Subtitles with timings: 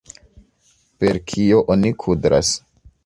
[1.03, 2.51] Per kio oni kudras?